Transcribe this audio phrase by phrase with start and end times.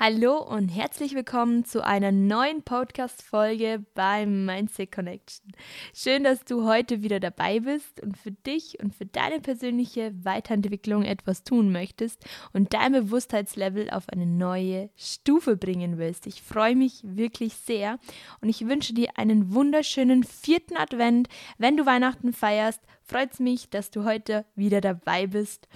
[0.00, 5.50] Hallo und herzlich willkommen zu einer neuen Podcast-Folge beim Mindset Connection.
[5.92, 11.02] Schön, dass du heute wieder dabei bist und für dich und für deine persönliche Weiterentwicklung
[11.02, 16.28] etwas tun möchtest und dein Bewusstheitslevel auf eine neue Stufe bringen willst.
[16.28, 17.98] Ich freue mich wirklich sehr
[18.40, 21.28] und ich wünsche dir einen wunderschönen vierten Advent.
[21.58, 25.66] Wenn du Weihnachten feierst, freut es mich, dass du heute wieder dabei bist.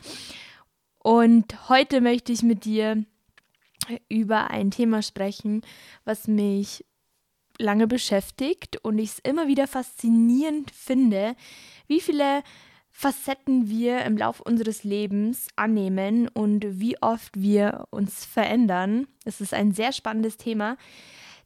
[1.00, 3.04] Und heute möchte ich mit dir
[4.09, 5.63] über ein Thema sprechen,
[6.05, 6.85] was mich
[7.59, 11.35] lange beschäftigt und ich es immer wieder faszinierend finde,
[11.87, 12.43] wie viele
[12.91, 19.07] Facetten wir im Laufe unseres Lebens annehmen und wie oft wir uns verändern.
[19.25, 20.77] Es ist ein sehr spannendes Thema,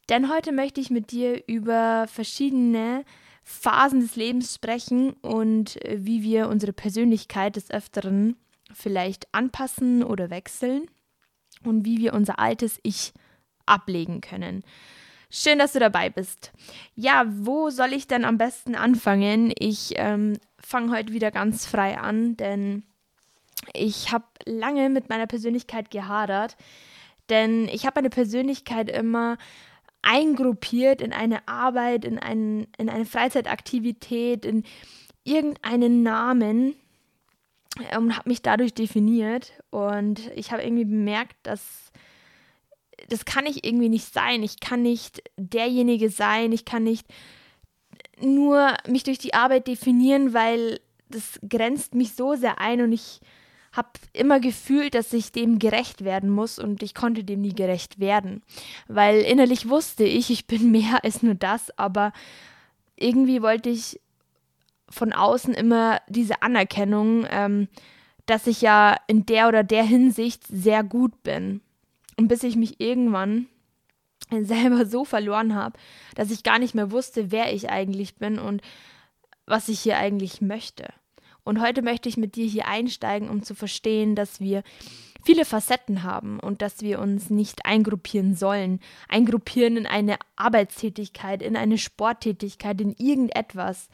[0.09, 3.05] denn heute möchte ich mit dir über verschiedene
[3.45, 8.37] Phasen des Lebens sprechen und wie wir unsere Persönlichkeit des Öfteren
[8.73, 10.89] vielleicht anpassen oder wechseln
[11.67, 13.13] und wie wir unser altes Ich
[13.67, 14.63] ablegen können.
[15.31, 16.53] Schön, dass du dabei bist.
[16.95, 19.53] Ja, wo soll ich denn am besten anfangen?
[19.59, 22.85] Ich ähm, fange heute wieder ganz frei an, denn
[23.75, 26.57] ich habe lange mit meiner Persönlichkeit gehadert,
[27.29, 29.37] denn ich habe meine Persönlichkeit immer
[30.03, 34.63] eingruppiert in eine Arbeit, in, ein, in eine Freizeitaktivität, in
[35.25, 36.77] irgendeinen Namen,
[37.97, 39.53] und habe mich dadurch definiert.
[39.71, 41.93] Und ich habe irgendwie bemerkt, dass
[43.09, 44.43] das kann ich irgendwie nicht sein.
[44.43, 46.53] Ich kann nicht derjenige sein.
[46.53, 47.07] Ich kann nicht
[48.21, 53.21] nur mich durch die Arbeit definieren, weil das grenzt mich so sehr ein und ich
[53.73, 58.01] habe immer gefühlt, dass ich dem gerecht werden muss und ich konnte dem nie gerecht
[58.01, 58.43] werden,
[58.89, 62.13] weil innerlich wusste ich, ich bin mehr als nur das, aber
[62.97, 64.01] irgendwie wollte ich
[64.89, 67.69] von außen immer diese Anerkennung, ähm,
[68.27, 71.61] dass ich ja in der oder der Hinsicht sehr gut bin.
[72.17, 73.47] Und bis ich mich irgendwann
[74.31, 75.79] selber so verloren habe,
[76.15, 78.63] dass ich gar nicht mehr wusste, wer ich eigentlich bin und
[79.47, 80.89] was ich hier eigentlich möchte.
[81.45, 84.65] Und heute möchte ich mit dir hier einsteigen, um zu verstehen, dass wir
[85.25, 88.81] viele Facetten haben und dass wir uns nicht eingruppieren sollen.
[89.09, 93.89] Eingruppieren in eine Arbeitstätigkeit, in eine Sporttätigkeit, in irgendetwas.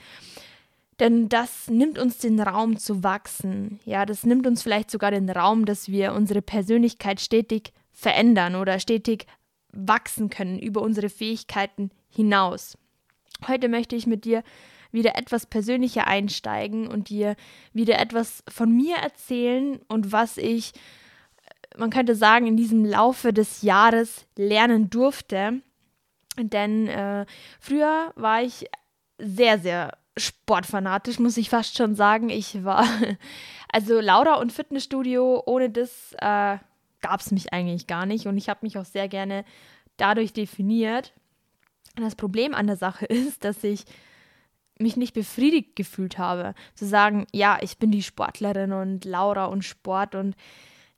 [1.02, 3.80] Denn das nimmt uns den Raum zu wachsen.
[3.84, 8.78] Ja, das nimmt uns vielleicht sogar den Raum, dass wir unsere Persönlichkeit stetig verändern oder
[8.78, 9.26] stetig
[9.72, 12.78] wachsen können über unsere Fähigkeiten hinaus.
[13.48, 14.44] Heute möchte ich mit dir
[14.92, 17.34] wieder etwas persönlicher einsteigen und dir
[17.72, 20.72] wieder etwas von mir erzählen und was ich,
[21.76, 25.62] man könnte sagen, in diesem Laufe des Jahres lernen durfte.
[26.38, 27.26] Denn äh,
[27.58, 28.66] früher war ich
[29.18, 32.28] sehr, sehr sportfanatisch, muss ich fast schon sagen.
[32.28, 32.86] Ich war,
[33.72, 36.58] also Laura und Fitnessstudio, ohne das äh,
[37.00, 38.26] gab es mich eigentlich gar nicht.
[38.26, 39.44] Und ich habe mich auch sehr gerne
[39.96, 41.12] dadurch definiert.
[41.96, 43.84] Das Problem an der Sache ist, dass ich
[44.78, 46.54] mich nicht befriedigt gefühlt habe.
[46.74, 50.14] Zu sagen, ja, ich bin die Sportlerin und Laura und Sport.
[50.14, 50.34] Und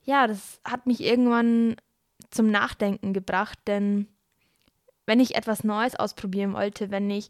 [0.03, 1.77] ja, das hat mich irgendwann
[2.31, 4.09] zum Nachdenken gebracht, denn
[5.07, 7.29] wenn ich etwas Neues ausprobieren wollte, wenn ich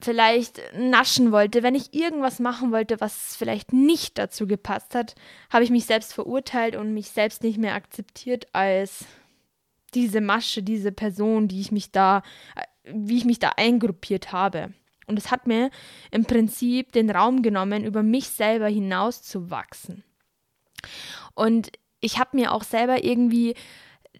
[0.00, 5.14] vielleicht naschen wollte, wenn ich irgendwas machen wollte, was vielleicht nicht dazu gepasst hat,
[5.50, 9.04] habe ich mich selbst verurteilt und mich selbst nicht mehr akzeptiert als
[9.94, 12.22] diese Masche, diese Person, die ich mich da,
[12.84, 14.72] wie ich mich da eingruppiert habe.
[15.06, 15.70] Und es hat mir
[16.10, 20.04] im Prinzip den Raum genommen, über mich selber hinaus zu wachsen.
[21.34, 23.54] Und ich habe mir auch selber irgendwie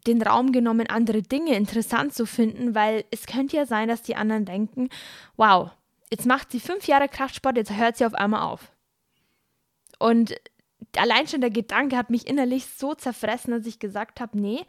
[0.07, 4.17] den Raum genommen, andere Dinge interessant zu finden, weil es könnte ja sein, dass die
[4.17, 4.89] anderen denken,
[5.37, 5.71] wow,
[6.11, 8.73] jetzt macht sie fünf Jahre Kraftsport, jetzt hört sie auf einmal auf.
[9.99, 10.35] Und
[10.97, 14.65] allein schon der Gedanke hat mich innerlich so zerfressen, dass ich gesagt habe, nee,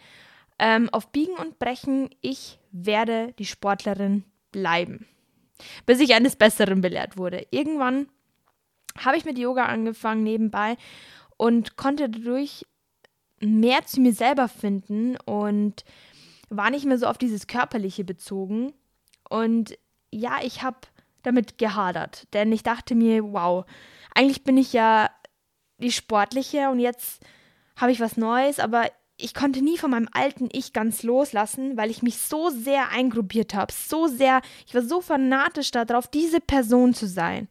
[0.58, 5.08] ähm, auf Biegen und Brechen, ich werde die Sportlerin bleiben.
[5.86, 7.46] Bis ich eines Besseren belehrt wurde.
[7.52, 8.08] Irgendwann
[8.98, 10.78] habe ich mit Yoga angefangen nebenbei
[11.38, 12.66] und konnte dadurch
[13.42, 15.84] mehr zu mir selber finden und
[16.50, 18.74] war nicht mehr so auf dieses Körperliche bezogen.
[19.30, 19.78] Und
[20.12, 20.78] ja, ich habe
[21.24, 23.66] damit gehadert, denn ich dachte mir, wow,
[24.16, 25.10] eigentlich bin ich ja
[25.78, 27.24] die Sportliche und jetzt
[27.76, 28.88] habe ich was Neues, aber
[29.18, 33.54] ich konnte nie von meinem alten Ich ganz loslassen, weil ich mich so sehr eingruppiert
[33.54, 37.50] habe, so sehr, ich war so fanatisch darauf, diese Person zu sein.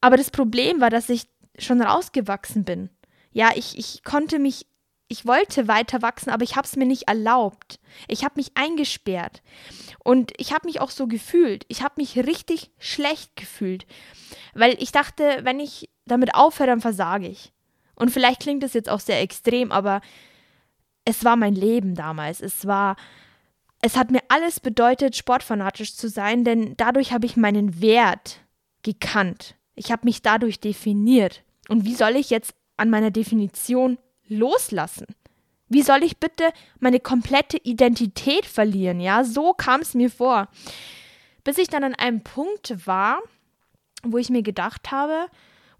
[0.00, 2.90] Aber das Problem war, dass ich schon rausgewachsen bin.
[3.32, 4.66] Ja, ich, ich konnte mich
[5.08, 7.80] ich wollte weiter wachsen, aber ich habe es mir nicht erlaubt.
[8.08, 9.42] Ich habe mich eingesperrt.
[10.04, 11.64] Und ich habe mich auch so gefühlt.
[11.68, 13.86] Ich habe mich richtig schlecht gefühlt.
[14.54, 17.52] Weil ich dachte, wenn ich damit aufhöre, dann versage ich.
[17.94, 20.02] Und vielleicht klingt das jetzt auch sehr extrem, aber
[21.06, 22.42] es war mein Leben damals.
[22.42, 22.96] Es war,
[23.80, 28.40] es hat mir alles bedeutet, sportfanatisch zu sein, denn dadurch habe ich meinen Wert
[28.82, 29.56] gekannt.
[29.74, 31.42] Ich habe mich dadurch definiert.
[31.68, 35.06] Und wie soll ich jetzt an meiner Definition loslassen?
[35.68, 39.00] Wie soll ich bitte meine komplette Identität verlieren?
[39.00, 40.48] Ja, so kam es mir vor.
[41.44, 43.20] Bis ich dann an einem Punkt war,
[44.02, 45.26] wo ich mir gedacht habe,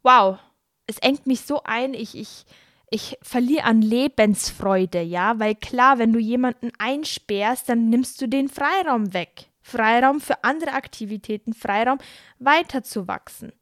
[0.03, 0.39] wow,
[0.87, 2.45] es engt mich so ein, ich, ich,
[2.91, 8.49] ich verliere an Lebensfreude, ja, weil klar, wenn du jemanden einsperrst, dann nimmst du den
[8.49, 9.47] Freiraum weg.
[9.61, 11.99] Freiraum für andere Aktivitäten, Freiraum
[12.39, 13.53] weiterzuwachsen.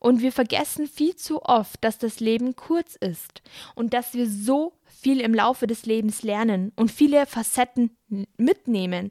[0.00, 3.42] Und wir vergessen viel zu oft, dass das Leben kurz ist
[3.74, 7.96] und dass wir so viel im Laufe des Lebens lernen und viele Facetten
[8.36, 9.10] mitnehmen.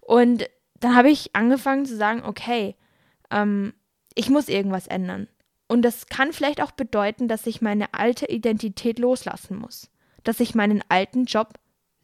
[0.00, 0.50] Und
[0.80, 2.74] dann habe ich angefangen zu sagen, okay,
[3.30, 3.72] ähm,
[4.14, 5.28] ich muss irgendwas ändern.
[5.68, 9.88] Und das kann vielleicht auch bedeuten, dass ich meine alte Identität loslassen muss,
[10.24, 11.54] dass ich meinen alten Job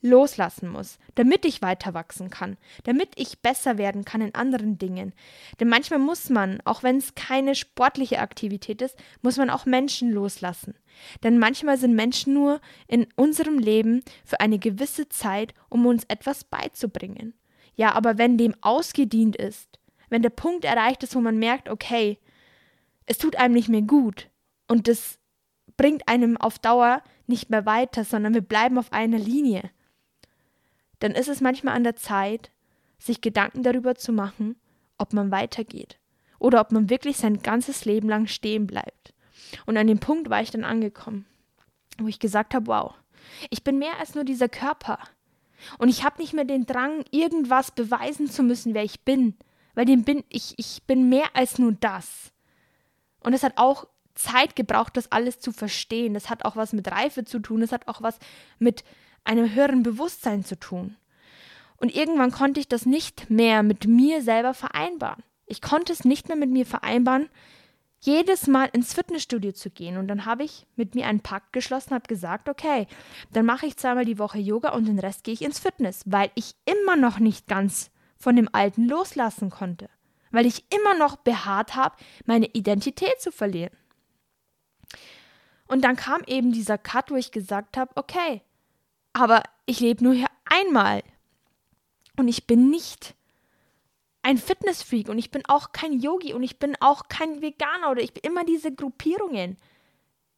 [0.04, 5.14] loslassen muss, damit ich weiter wachsen kann, damit ich besser werden kann in anderen Dingen.
[5.58, 10.12] Denn manchmal muss man, auch wenn es keine sportliche Aktivität ist, muss man auch Menschen
[10.12, 10.74] loslassen.
[11.22, 16.44] Denn manchmal sind Menschen nur in unserem Leben für eine gewisse Zeit, um uns etwas
[16.44, 17.32] beizubringen.
[17.74, 19.78] Ja, aber wenn dem ausgedient ist,
[20.10, 22.18] wenn der Punkt erreicht ist, wo man merkt, okay,
[23.06, 24.28] es tut einem nicht mehr gut
[24.68, 25.18] und das
[25.78, 29.70] bringt einem auf Dauer nicht mehr weiter, sondern wir bleiben auf einer Linie,
[31.04, 32.50] dann ist es manchmal an der Zeit,
[32.98, 34.56] sich Gedanken darüber zu machen,
[34.96, 35.98] ob man weitergeht
[36.38, 39.12] oder ob man wirklich sein ganzes Leben lang stehen bleibt.
[39.66, 41.26] Und an dem Punkt war ich dann angekommen,
[41.98, 42.94] wo ich gesagt habe, wow,
[43.50, 44.98] ich bin mehr als nur dieser Körper.
[45.76, 49.36] Und ich habe nicht mehr den Drang, irgendwas beweisen zu müssen, wer ich bin,
[49.74, 52.32] weil dem bin ich, ich bin mehr als nur das.
[53.20, 56.14] Und es hat auch Zeit gebraucht, das alles zu verstehen.
[56.14, 58.18] Das hat auch was mit Reife zu tun, es hat auch was
[58.58, 58.84] mit
[59.24, 60.96] einem höheren Bewusstsein zu tun.
[61.76, 65.22] Und irgendwann konnte ich das nicht mehr mit mir selber vereinbaren.
[65.46, 67.28] Ich konnte es nicht mehr mit mir vereinbaren,
[68.00, 69.96] jedes Mal ins Fitnessstudio zu gehen.
[69.96, 72.86] Und dann habe ich mit mir einen Pakt geschlossen, habe gesagt, okay,
[73.32, 76.30] dann mache ich zweimal die Woche Yoga und den Rest gehe ich ins Fitness, weil
[76.34, 79.88] ich immer noch nicht ganz von dem Alten loslassen konnte.
[80.30, 81.96] Weil ich immer noch beharrt habe,
[82.26, 83.76] meine Identität zu verlieren.
[85.66, 88.42] Und dann kam eben dieser Cut, wo ich gesagt habe, okay,
[89.14, 91.02] aber ich lebe nur hier einmal.
[92.16, 93.14] Und ich bin nicht
[94.22, 98.02] ein Fitnessfreak und ich bin auch kein Yogi und ich bin auch kein Veganer oder
[98.02, 99.56] ich bin immer diese Gruppierungen.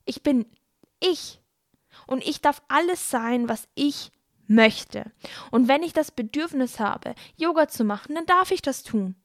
[0.04, 0.46] Ich bin
[1.00, 1.40] ich.
[2.06, 4.12] Und ich darf alles sein, was ich
[4.46, 5.10] möchte.
[5.50, 9.16] Und wenn ich das Bedürfnis habe, Yoga zu machen, dann darf ich das tun.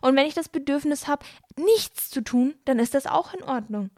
[0.00, 1.24] Und wenn ich das Bedürfnis habe,
[1.56, 3.90] nichts zu tun, dann ist das auch in Ordnung.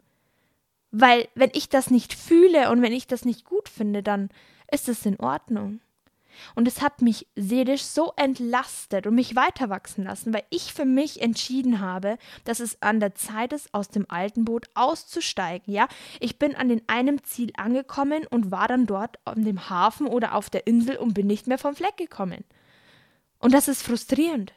[0.91, 4.29] Weil wenn ich das nicht fühle und wenn ich das nicht gut finde, dann
[4.71, 5.81] ist es in Ordnung.
[6.53, 10.85] Und es hat mich seelisch so entlastet und mich weiter wachsen lassen, weil ich für
[10.85, 15.73] mich entschieden habe, dass es an der Zeit ist, aus dem alten Boot auszusteigen.
[15.73, 15.87] Ja,
[16.19, 20.35] ich bin an den einem Ziel angekommen und war dann dort an dem Hafen oder
[20.35, 22.43] auf der Insel und bin nicht mehr vom Fleck gekommen.
[23.39, 24.53] Und das ist frustrierend.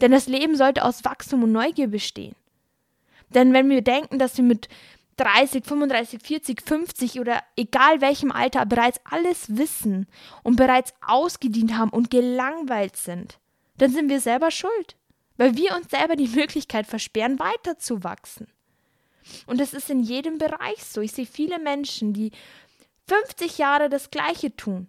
[0.00, 2.34] Denn das Leben sollte aus Wachstum und Neugier bestehen.
[3.30, 4.68] Denn wenn wir denken, dass wir mit
[5.16, 10.06] 30, 35, 40, 50 oder egal welchem Alter bereits alles wissen
[10.42, 13.38] und bereits ausgedient haben und gelangweilt sind,
[13.78, 14.96] dann sind wir selber schuld,
[15.36, 18.48] weil wir uns selber die Möglichkeit versperren, weiterzuwachsen.
[19.46, 21.00] Und das ist in jedem Bereich so.
[21.00, 22.30] Ich sehe viele Menschen, die
[23.08, 24.88] 50 Jahre das Gleiche tun.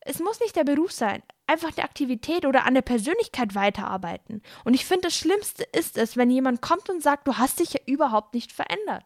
[0.00, 4.42] Es muss nicht der Beruf sein, einfach die Aktivität oder an der Persönlichkeit weiterarbeiten.
[4.64, 7.74] Und ich finde, das Schlimmste ist es, wenn jemand kommt und sagt, du hast dich
[7.74, 9.04] ja überhaupt nicht verändert.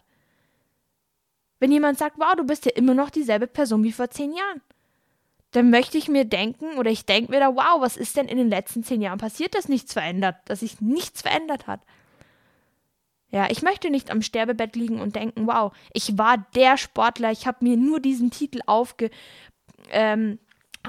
[1.62, 4.60] Wenn jemand sagt, wow, du bist ja immer noch dieselbe Person wie vor zehn Jahren,
[5.52, 8.36] dann möchte ich mir denken oder ich denke mir da, wow, was ist denn in
[8.36, 11.80] den letzten zehn Jahren passiert, dass nichts verändert, dass sich nichts verändert hat.
[13.30, 17.46] Ja, ich möchte nicht am Sterbebett liegen und denken, wow, ich war der Sportler, ich
[17.46, 19.12] habe mir nur diesen Titel aufge,
[19.90, 20.40] ähm,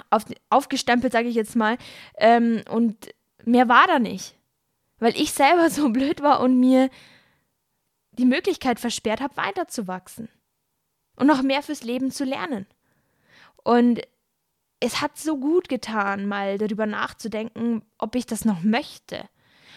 [0.09, 1.77] auf, aufgestempelt, sage ich jetzt mal,
[2.17, 3.13] ähm, und
[3.45, 4.35] mehr war da nicht.
[4.97, 6.89] Weil ich selber so blöd war und mir
[8.13, 10.29] die Möglichkeit versperrt habe, weiterzuwachsen
[11.15, 12.65] und noch mehr fürs Leben zu lernen.
[13.63, 14.01] Und
[14.79, 19.23] es hat so gut getan, mal darüber nachzudenken, ob ich das noch möchte.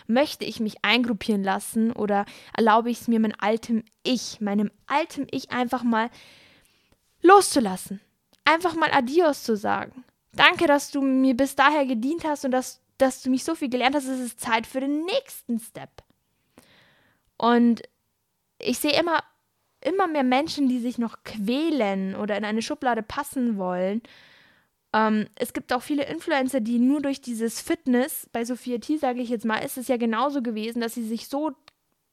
[0.09, 2.27] Möchte ich mich eingruppieren lassen oder
[2.57, 6.11] erlaube ich es mir, mein altem Ich, meinem altem Ich einfach mal
[7.23, 8.01] loszulassen?
[8.45, 10.05] Einfach mal Adios zu sagen.
[10.33, 13.69] Danke, dass du mir bis daher gedient hast und dass, dass du mich so viel
[13.69, 14.07] gelernt hast.
[14.07, 15.91] Es ist Zeit für den nächsten Step.
[17.37, 17.83] Und
[18.59, 19.23] ich sehe immer
[19.87, 24.03] immer mehr Menschen, die sich noch quälen oder in eine Schublade passen wollen.
[24.93, 29.21] Ähm, es gibt auch viele Influencer, die nur durch dieses Fitness, bei Sophia T, sage
[29.21, 31.53] ich jetzt mal, ist es ja genauso gewesen, dass sie sich so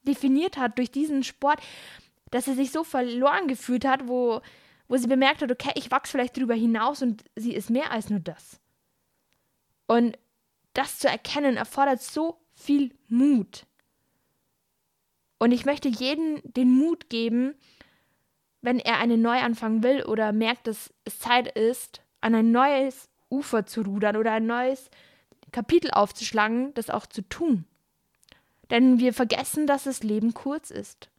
[0.02, 1.60] definiert hat durch diesen Sport,
[2.30, 4.40] dass sie sich so verloren gefühlt hat, wo,
[4.86, 8.10] wo sie bemerkt hat, okay, ich wachse vielleicht drüber hinaus und sie ist mehr als
[8.10, 8.60] nur das.
[9.86, 10.18] Und
[10.74, 13.66] das zu erkennen erfordert so viel Mut.
[15.44, 17.54] Und ich möchte jedem den Mut geben,
[18.62, 23.66] wenn er einen Neuanfang will oder merkt, dass es Zeit ist, an ein neues Ufer
[23.66, 24.88] zu rudern oder ein neues
[25.52, 27.66] Kapitel aufzuschlagen, das auch zu tun.
[28.70, 31.10] Denn wir vergessen, dass das Leben kurz ist.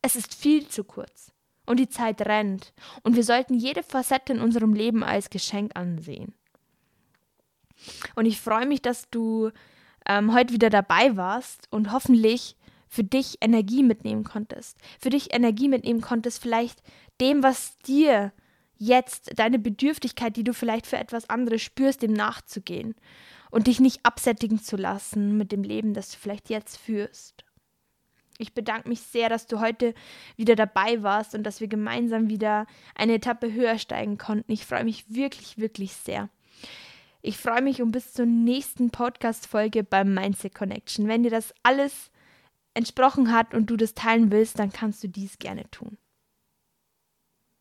[0.00, 1.30] Es ist viel zu kurz.
[1.66, 2.72] Und die Zeit rennt.
[3.02, 6.32] Und wir sollten jede Facette in unserem Leben als Geschenk ansehen.
[8.14, 9.50] Und ich freue mich, dass du
[10.06, 12.56] ähm, heute wieder dabei warst und hoffentlich
[12.88, 14.78] für dich Energie mitnehmen konntest.
[14.98, 16.82] Für dich Energie mitnehmen konntest, vielleicht
[17.20, 18.32] dem, was dir
[18.76, 22.94] jetzt, deine Bedürftigkeit, die du vielleicht für etwas anderes spürst, dem nachzugehen
[23.50, 27.44] und dich nicht absättigen zu lassen mit dem Leben, das du vielleicht jetzt führst.
[28.40, 29.94] Ich bedanke mich sehr, dass du heute
[30.36, 34.52] wieder dabei warst und dass wir gemeinsam wieder eine Etappe höher steigen konnten.
[34.52, 36.28] Ich freue mich wirklich, wirklich sehr.
[37.20, 41.08] Ich freue mich um bis zur nächsten Podcast-Folge beim Mindset Connection.
[41.08, 42.12] Wenn dir das alles
[42.78, 45.98] entsprochen hat und du das teilen willst, dann kannst du dies gerne tun.